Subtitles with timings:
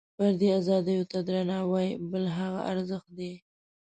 [0.17, 3.33] فردي ازادیو ته درناوۍ بل هغه ارزښت دی.